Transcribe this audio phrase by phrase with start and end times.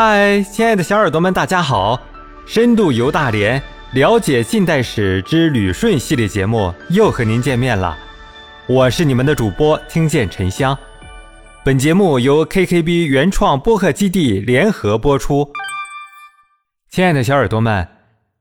[0.00, 2.00] 嗨，亲爱的小耳朵们，大家好！
[2.46, 3.60] 深度游大连，
[3.94, 7.98] 了解近代史之旅顺系列节目又和您见面了。
[8.68, 10.78] 我是你们的主播听见沉香。
[11.64, 15.50] 本节目由 KKB 原创播客基地联合播出。
[16.88, 17.88] 亲爱的小耳朵们，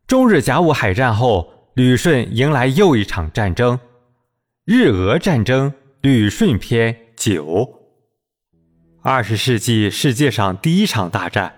[0.05, 3.79] 中日甲午海战后，旅顺迎来又一场战争——
[4.63, 7.86] 日俄战争旅顺篇九。
[9.09, 11.53] 二十世纪世界上第一场大战，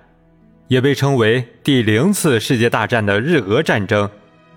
[0.67, 4.07] 也被称为第零次世界大战的日俄战争，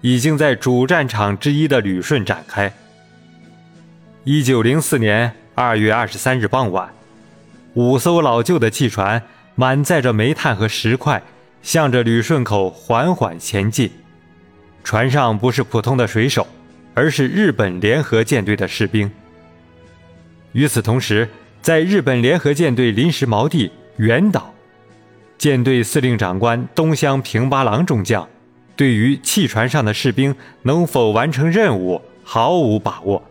[0.03, 2.71] 已经在主战场之一的旅顺展开。
[4.25, 6.93] 一九零四年二月二十三日傍晚，
[7.73, 9.23] 五艘老旧的汽船
[9.55, 11.23] 满载着煤炭和石块，
[11.63, 13.91] 向着旅顺口缓缓前进。
[14.85, 16.47] 船上不是普通的水手，
[16.93, 19.11] 而是日本联合舰队的士兵。
[20.53, 21.27] 与此同时，
[21.63, 24.53] 在日本联合舰队临时锚地原岛，
[25.39, 28.29] 舰队司令长官东乡平八郎中将，
[28.75, 33.23] 对于汽船上的士兵能否完成任务毫无把握。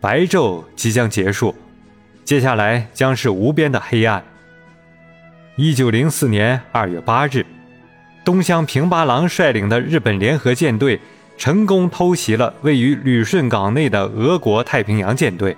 [0.00, 1.52] 白昼即将结束，
[2.24, 4.22] 接下来将是无边的黑暗。
[5.56, 7.44] 一九零四年二月八日，
[8.24, 11.00] 东乡平八郎率领的日本联合舰队
[11.36, 15.56] 成功偷袭了位于旅顺港内的俄国太平洋舰队，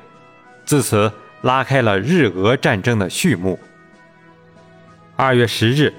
[0.64, 1.12] 自此。
[1.42, 3.58] 拉开了日俄战争的序幕。
[5.16, 5.92] 二月十日，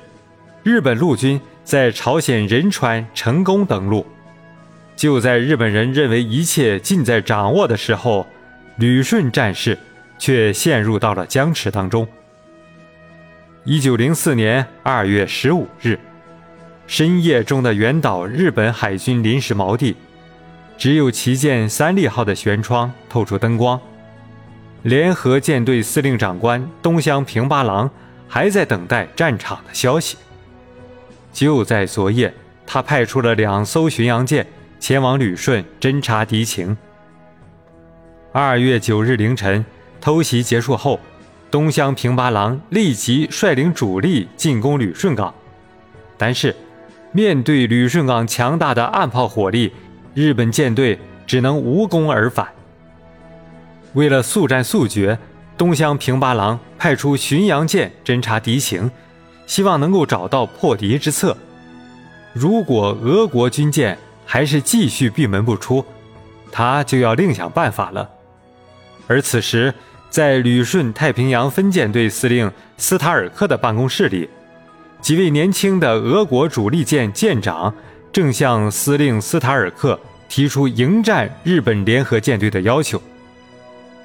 [0.63, 4.05] 日本陆军在朝鲜仁川成功登陆。
[4.95, 8.27] 就在日本人认为一切尽在掌握的时候，
[8.77, 9.77] 旅顺战事
[10.19, 12.07] 却陷入到了僵持当中。
[13.63, 15.97] 一九零四年二月十五日，
[16.85, 19.95] 深夜中的原岛日本海军临时锚地，
[20.77, 23.79] 只有旗舰三利号的舷窗透出灯光。
[24.83, 27.89] 联合舰队司令长官东乡平八郎
[28.27, 30.17] 还在等待战场的消息。
[31.31, 32.33] 就在昨夜，
[32.65, 34.45] 他派出了两艘巡洋舰
[34.79, 36.75] 前往旅顺侦察敌情。
[38.31, 39.63] 二月九日凌晨，
[39.99, 40.99] 偷袭结束后，
[41.51, 45.33] 东乡平八郎立即率领主力进攻旅顺港。
[46.17, 46.55] 但是，
[47.11, 49.71] 面对旅顺港强大的岸炮火力，
[50.15, 50.97] 日本舰队
[51.27, 52.47] 只能无功而返。
[53.93, 55.17] 为了速战速决，
[55.57, 58.89] 东乡平八郎派出巡洋舰侦察敌情，
[59.45, 61.35] 希望能够找到破敌之策。
[62.33, 65.83] 如果俄国军舰还是继续闭门不出，
[66.51, 68.09] 他就要另想办法了。
[69.07, 69.73] 而此时，
[70.09, 74.29] 在旅顺太平洋分舰队司令斯塔尔克的办公室里，
[75.01, 77.73] 几位年轻的俄国主力舰舰长
[78.13, 83.01] 正向司令斯塔尔克提出迎战日本联合舰队的要求。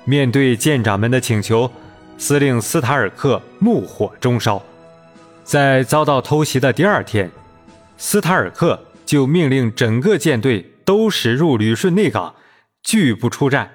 [0.08, 1.68] 面对舰长们的请求，
[2.16, 4.64] 司令斯塔尔克怒火中烧。
[5.42, 7.28] 在遭到偷袭的第二天，
[7.98, 12.36] 斯塔尔克就命令整个舰队都驶入旅顺内港，
[12.84, 13.72] 拒不出战。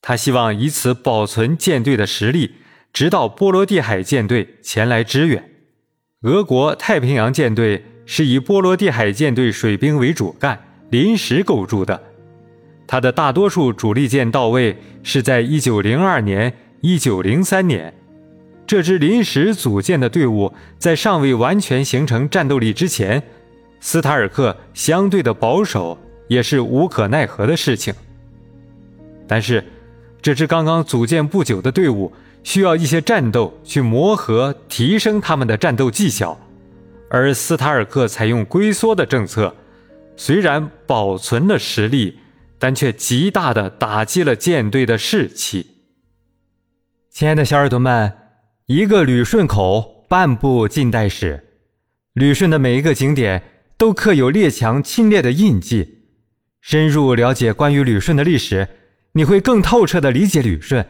[0.00, 2.54] 他希望以此保存舰队的实力，
[2.94, 5.50] 直到波罗的海舰队前来支援。
[6.22, 10.58] 俄国太平洋舰队是以波罗的海舰队水兵为主干，
[10.88, 12.07] 临时构筑的。
[12.88, 17.94] 他的大多数主力舰到位是在1902年、1903年。
[18.66, 23.22] 这支临时组建的队伍在尚未完全形成战斗力之前，
[23.78, 25.98] 斯塔尔克相对的保守
[26.28, 27.92] 也是无可奈何的事情。
[29.26, 29.62] 但是，
[30.22, 32.10] 这支刚刚组建不久的队伍
[32.42, 36.38] 需要一些战斗去磨合、提升他们的战斗技巧，
[37.10, 39.54] 而斯塔尔克采用龟缩的政策，
[40.16, 42.16] 虽然保存了实力。
[42.58, 45.76] 但却极大的打击了舰队的士气。
[47.10, 48.12] 亲爱的小耳朵们，
[48.66, 51.44] 一个旅顺口，半部近代史。
[52.14, 53.42] 旅顺的每一个景点
[53.76, 55.96] 都刻有列强侵略的印记。
[56.60, 58.68] 深入了解关于旅顺的历史，
[59.12, 60.84] 你会更透彻的理解旅顺。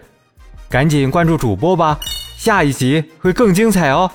[0.69, 2.01] 赶紧关注主播吧，
[2.37, 4.11] 下一集会更精彩哦。